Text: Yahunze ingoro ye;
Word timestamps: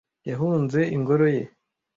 Yahunze 0.29 0.79
ingoro 0.95 1.25
ye; 1.35 1.43